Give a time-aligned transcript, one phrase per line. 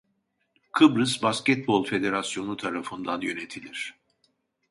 [0.73, 3.93] Kıbrıs Basketbol Federasyonu tarafından yönetilir.